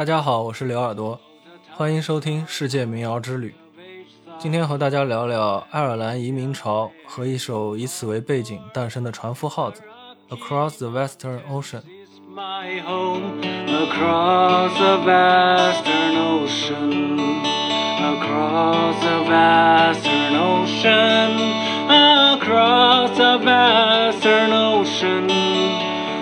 [0.00, 1.18] 大家好，我是刘耳朵，
[1.74, 3.54] 欢迎收听世界民谣之旅。
[4.38, 9.82] 今天和大家聊聊爱尔兰移民潮和一首以此为背景诞生的船夫号子《
[10.36, 11.80] Across the Western Ocean》。
[12.36, 17.30] my home across the western ocean
[17.98, 21.32] across the western ocean
[21.88, 25.26] across the western ocean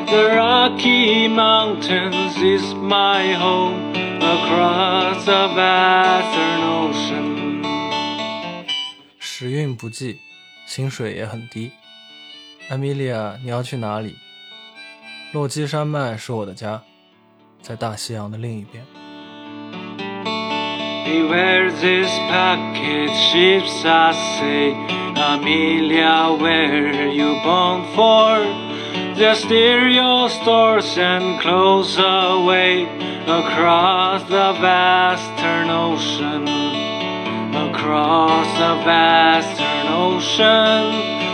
[0.07, 0.31] the
[0.80, 7.64] rocky mountains is my home across the western ocean
[9.20, 10.18] 时运不济，
[10.66, 11.72] 薪水也很低。
[12.70, 14.16] 艾米莉亚，你要去哪里？
[15.34, 16.82] 落基山脉是我的家，
[17.62, 18.86] 在大西洋的另一边。
[21.06, 24.76] Beware this packet ships, I say.
[25.16, 28.69] Amelia, where you bound for?
[29.20, 32.88] Just steer your stores and close away
[33.28, 36.48] across the western ocean.
[37.54, 40.86] Across the western ocean.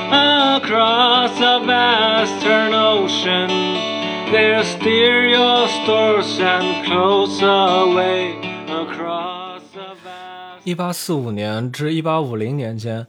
[0.09, 3.49] Across the western ocean.
[4.31, 8.33] There steer your stores and close away
[8.65, 10.63] across the vast.
[10.63, 13.05] 一八四五年至一八五零年间，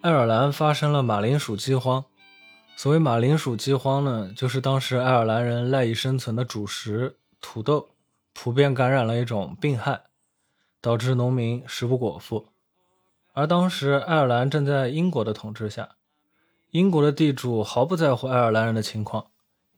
[0.00, 2.04] 爱尔兰发生了马铃薯饥荒。
[2.78, 7.88] 所谓马铃薯饥荒呢，就是当时爱尔兰人赖以生存的主食土豆
[8.32, 10.02] 普遍感染了一种病害，
[10.80, 12.46] 导致农民食不果腹。
[13.32, 15.96] 而当时爱尔兰正在英国的统治下，
[16.70, 19.26] 英国的地主毫不在乎爱尔兰人的情况，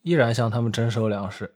[0.03, 1.55] 依然向他们征收粮食。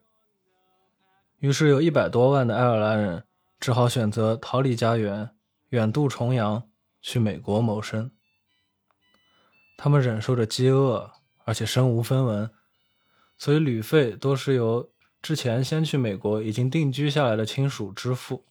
[1.41, 3.23] 于是有一百多万的爱尔兰人
[3.61, 5.29] 只好选择逃离家园，
[5.69, 6.63] 远渡重洋
[7.03, 8.11] 去美国谋生。
[9.77, 11.13] 他们忍受着饥饿，
[11.45, 12.51] 而且身无分文，
[13.39, 14.91] 所以旅费都是由
[15.23, 18.45] 之前先去美国已经定居下来的亲属支付。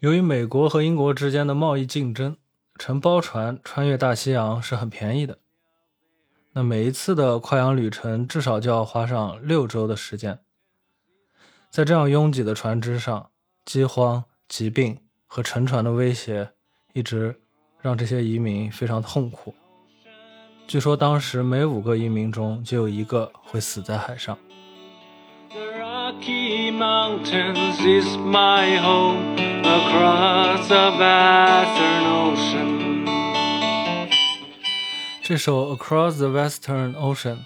[0.00, 2.36] 由于美国和英国之间的贸易竞争，
[2.76, 5.38] 乘包船穿越大西洋是很便宜的。
[6.52, 10.40] 那每一次的跨洋旅程至少就要花上六周的时间。
[11.70, 13.30] 在这样拥挤的船只上，
[13.64, 16.50] 饥荒、疾病和沉船的威胁
[16.92, 17.40] 一直
[17.80, 19.54] 让这些移民非常痛苦。
[20.66, 24.38] 据说当时每五个移民中就有一个会死在海上。
[25.50, 33.04] The Rocky Mountains is my home across the western ocean.
[35.22, 37.36] 这首《Across the Western Ocean》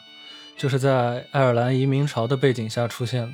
[0.56, 3.32] 就是在爱尔兰移民潮的背景下出现的。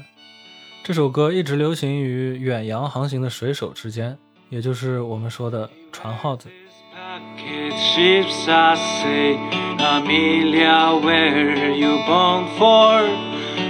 [0.82, 6.48] 这首歌一直流行于远洋航行的水手之间，也就是我们说的船号子。
[7.12, 9.34] Packet ships, I say,
[9.76, 13.04] Amelia, where you bound for?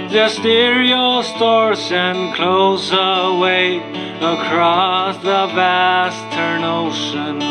[0.09, 3.79] Just steer your stores and close away
[4.21, 7.41] across the western ocean.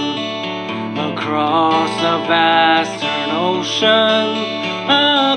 [1.12, 4.28] Across the western ocean.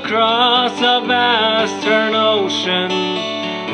[0.00, 2.90] Across the western ocean.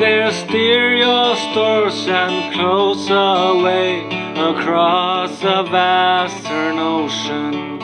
[0.01, 7.79] There steer your stores and close away across the western ocean.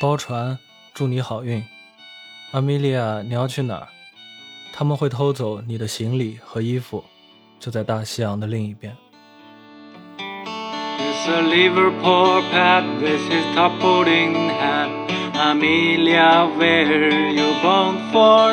[0.00, 0.58] 包船，
[0.94, 1.62] 祝你好运。
[2.52, 3.88] 阿米莉亚，你要去哪儿？
[4.74, 7.04] 他们会偷走你的行李和衣服，
[7.60, 8.96] 就在大西洋的另一边。
[10.18, 14.88] It's a Liverpool pat with his top-putting hat.
[15.34, 18.52] Amelia, where you bound for?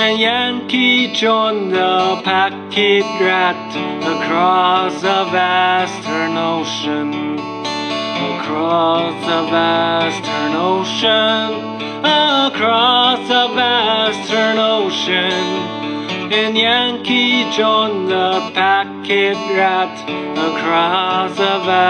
[0.00, 3.68] a Yankee joined the packet rat
[4.14, 7.12] across a vastern ocean.
[8.34, 11.48] Across a vastern ocean,
[12.00, 15.44] across a vastern ocean.
[16.32, 19.94] And Yankee joined the packet rat
[20.38, 21.89] across a vastern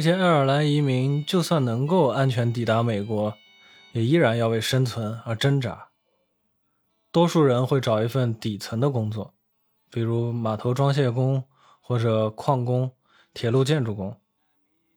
[0.00, 3.36] 这些爱尔兰移民就算能够安全抵达美国，
[3.92, 5.88] 也依然要为生存而挣扎。
[7.12, 9.34] 多数人会找一份底层的工作，
[9.90, 11.44] 比如码头装卸工
[11.82, 12.90] 或者矿工、
[13.34, 14.16] 铁路建筑工。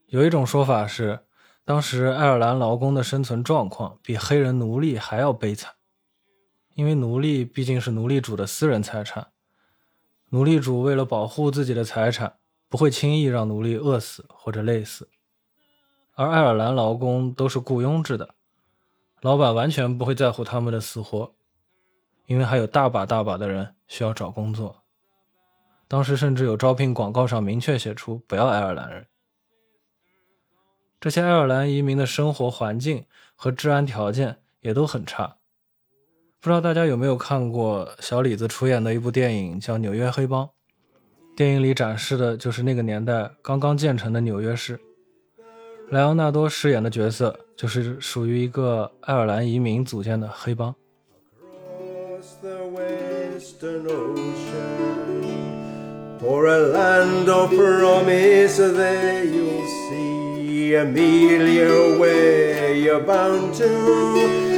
[0.08, 1.20] 有一种说法是，
[1.66, 5.74] 当时爱尔兰劳工的生存状况比黑人奴隶还要悲惨，
[6.76, 9.28] 因为奴隶毕竟是奴隶主的私人财产，
[10.30, 12.38] 奴隶主为了保护自己的财产，
[12.74, 15.08] 不会轻易让奴隶饿死或者累死。
[16.16, 18.34] 而爱尔兰劳工都是雇佣制的，
[19.22, 21.36] 老板完全不会在乎他们的死活，
[22.26, 24.82] 因为还有大把大把的人需要找工作。
[25.88, 29.06] 当时甚至有招聘广告上明确写出不要爱尔兰人。
[31.00, 33.06] 这些爱尔兰移民的生活环境
[33.36, 35.38] 和治安条件也都很差。
[36.40, 40.46] 不知道大家有没有看过小李子出演的一部电影，叫《纽约黑帮》。
[41.36, 44.80] 电影里展示的就是那个年代刚刚建成的纽约市。
[45.90, 50.74] 莱昂纳多饰演的角色就是属于一个爱尔兰移民组建的黑帮。
[60.76, 63.70] Amelia, where you're bound to,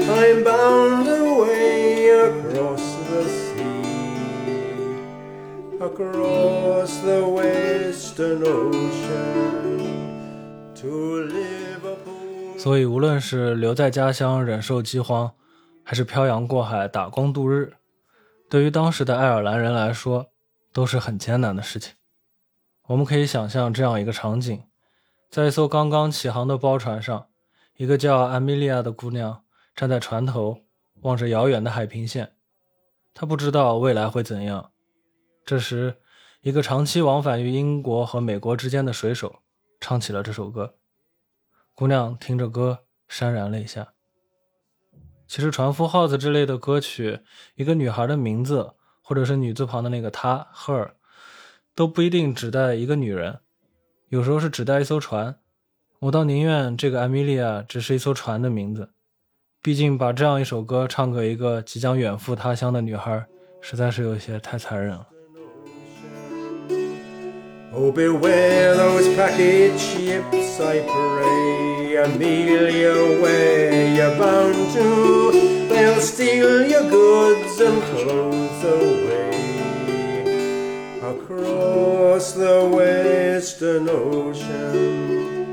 [0.10, 2.95] I'm bound away across
[5.96, 9.80] across the western ocean
[10.76, 12.60] to Liverpool.
[12.60, 15.32] 所以，无论是留在家乡忍受饥荒，
[15.84, 17.76] 还是漂洋过海打工度日，
[18.50, 20.32] 对于当时的爱尔兰人来说，
[20.74, 21.94] 都是很艰难的事情。
[22.88, 24.64] 我们可以想象这样一个场景。
[25.30, 27.28] 在一艘刚刚起航的包船上，
[27.78, 29.44] 一个叫艾米莉亚的姑娘
[29.74, 30.60] 站在船头，
[31.02, 32.34] 望着遥远的海平线。
[33.14, 34.72] 她不知道未来会怎样。
[35.46, 35.98] 这时，
[36.42, 39.44] 一个长期往返于英国和美国之间的水手
[39.80, 40.74] 唱起了这首歌。
[41.76, 43.94] 姑娘听着歌，潸然泪下。
[45.28, 47.20] 其实，《船夫号子》之类的歌曲，
[47.54, 50.94] 一个女孩的名字，或者是女字旁的那个她 （her），
[51.76, 53.42] 都不一定指代一个女人。
[54.10, 55.40] 有时候是指代一艘船，
[56.00, 58.90] 我倒宁愿这个艾米莉亚只是一艘船的名字。
[59.62, 63.28] 毕竟把这样一首歌唱给一个即将远赴他乡的女孩，
[63.62, 65.08] 实在是有些太残忍了。
[81.03, 85.47] across the western ocean.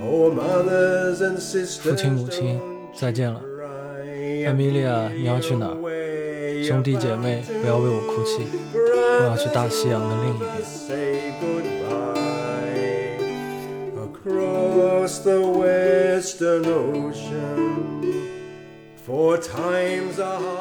[0.00, 2.60] Oh, mothers and sisters, 父亲母亲，
[2.94, 3.40] 再见了。
[4.46, 5.76] 艾米莉亚，你要去哪儿？
[6.64, 10.50] 兄弟姐妹，不要为我哭泣，我要去大西洋的另一边。
[15.23, 17.83] The western ocean.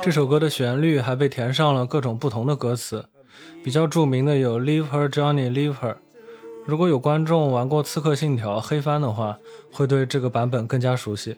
[0.02, 3.04] 这首歌的旋律还被填上了各种不同的歌词。
[3.64, 5.96] 比较著名的有 Leave Her Johnny Leave Her。
[6.64, 9.38] 如果有观众玩过《刺客信条：黑帆》的话，
[9.72, 11.36] 会对这个版本更加熟悉。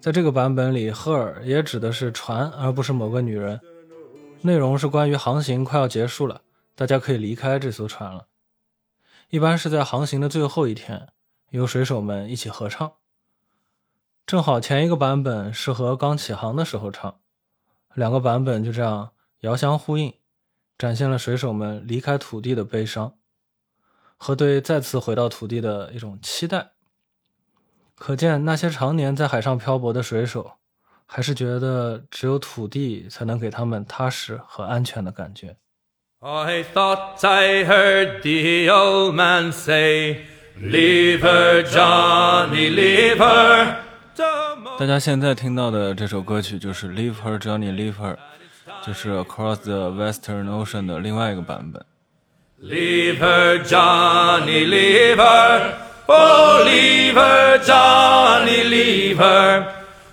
[0.00, 3.60] 在这个版本里，Her 也指的是船，而不是某个女人。
[4.42, 6.40] 内容是关于航行快要结束了，
[6.74, 8.26] 大家可以离开这艘船了。
[9.30, 11.08] 一般是在航行的最后一天，
[11.50, 12.92] 由水手们一起合唱。
[14.26, 17.20] 正好前一个版本适合刚起航的时候唱，
[17.94, 19.10] 两个版本就这样
[19.40, 20.14] 遥相呼应。
[20.78, 23.12] 展现了水手们离开土地的悲伤，
[24.16, 26.70] 和对再次回到土地的一种期待。
[27.94, 30.52] 可见那些常年在海上漂泊的水手，
[31.04, 35.58] 还是觉得只有土地才能给他们踏实和安全的感觉。
[36.20, 40.24] I thought I heard the old man say,
[40.61, 43.75] "Leave her, Johnny, leave her."
[44.77, 48.13] 大家现在听到的这首歌曲就是《Leave Her, Johnny, Leave Her》。
[48.85, 51.83] 就是 Across the Western Ocean 的另外一个版本。
[52.61, 55.73] Leave her, Johnny, leave her.
[56.07, 59.65] Oh, leave her, Johnny, leave her.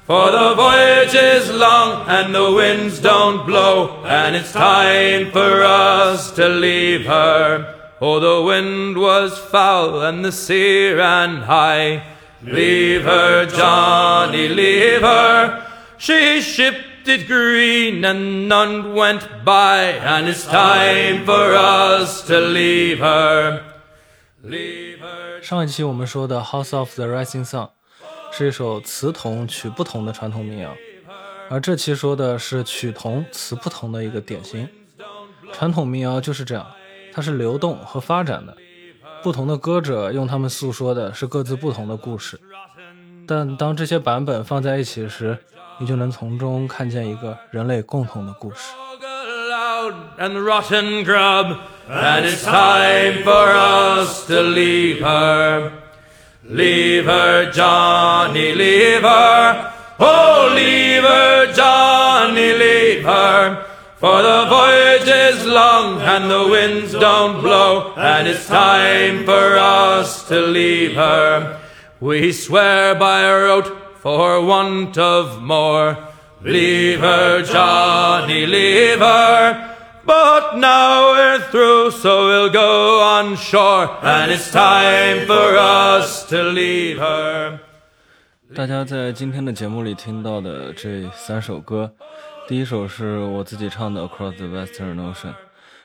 [0.06, 6.32] For the voyage is long and the winds don't blow, and it's time for us
[6.32, 7.75] to leave her.
[7.99, 12.03] Oh, the wind was foul and the sea ran high.
[12.43, 15.63] Leave her, Johnny, leave her.
[15.97, 22.99] She shipped it green and none went by, and it's time for us to leave
[22.99, 23.63] her.
[24.43, 25.41] Leave her.
[25.41, 27.65] 上一期我们说的《House of the Rising Sun》
[28.31, 30.75] 是一首词同曲不同的传统民谣，
[31.49, 34.69] 而这期说的是曲同词不同的一个典型。
[35.51, 36.67] 传统民谣就是这样，
[37.17, 38.55] 它是流动和发展的，
[39.23, 42.39] 不同的歌者用他们诉说的是各自不同的故事，
[43.27, 45.35] 但当这些版本放在一起时，
[45.79, 48.71] 你就能从中看见一个人类共同的故事。
[50.19, 51.57] And rotten grub,
[51.89, 55.71] and it's time for us to leave her.
[56.47, 59.71] Leave her, Johnny, leave her.
[59.97, 63.57] Oh, leave her, Johnny, leave her.
[63.96, 70.26] For the voyage is long and the winds don't blow, and it's time for us
[70.28, 71.60] to leave her.
[72.00, 73.70] We swear by our oath
[74.00, 75.96] for want of more.
[76.42, 79.76] Leave her, Johnny, leave her.
[80.04, 86.42] But now we're through, so we'll go on shore, and it's time for us to
[86.42, 87.60] leave her.
[88.54, 91.90] 大家在今天的节目里听到的这三首歌，
[92.47, 95.31] 第一首是我自己唱的《Across the Western Ocean》，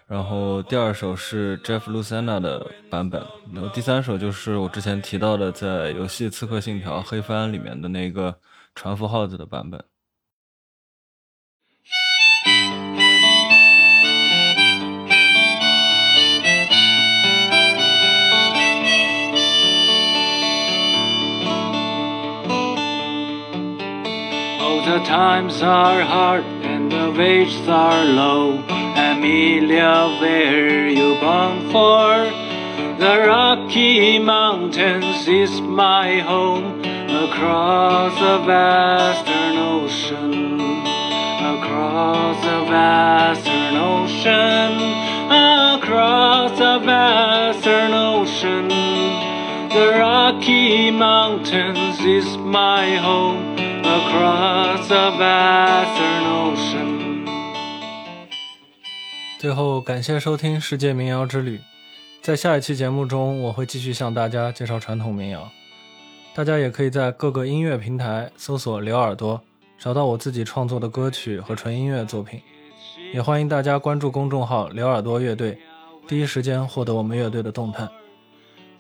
[0.06, 3.20] 然后第二首是 Jeff Lucena 的版本，
[3.52, 8.38] 然后第三首就是我之前提到的在游戏《刺客信条：黑帆》里面的那个
[8.76, 9.84] 船夫号子的版本。
[24.60, 26.51] Oh, the times are hard.
[26.92, 28.58] The wages are low.
[29.08, 32.08] Amelia, where you bound for?
[33.02, 36.80] The Rocky Mountains is my home.
[37.24, 40.60] Across the western ocean.
[41.54, 44.72] Across the western ocean.
[45.76, 48.68] Across the western ocean.
[49.76, 53.41] The Rocky Mountains is my home
[53.92, 57.26] across the vastern ocean.
[59.38, 61.58] 最后，感谢收听《世界民谣之旅》。
[62.22, 65.50] 在下一期节目中，我会继续向大家介绍传统民谣。
[66.34, 69.38] 大家也可以在各个音乐平台搜索“刘耳朵”，
[69.78, 72.40] 找到我自己创作的歌曲和纯音乐作品。
[73.12, 75.58] 也欢迎大家关注公众号“刘耳朵乐队”，
[76.08, 77.86] 第一时间获得我们乐队的动态。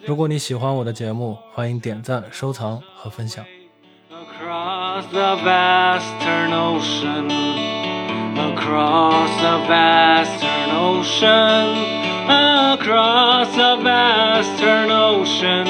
[0.06, 3.44] 如果你喜欢我的节目，欢迎点赞、收藏和分享。
[4.72, 7.30] Across the vastern ocean,
[8.38, 11.68] across the vastern ocean,
[12.72, 15.66] across the vastern ocean.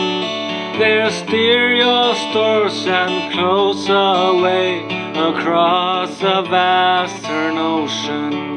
[0.79, 4.85] There steer your stores and close away
[5.17, 8.52] across the vastern ocean.